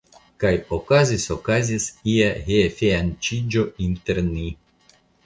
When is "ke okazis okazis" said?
0.43-1.85